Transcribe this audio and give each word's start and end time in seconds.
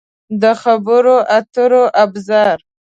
د 0.41 0.43
خبرو 0.61 1.15
اترو 1.37 1.83
ابزار 2.03 2.57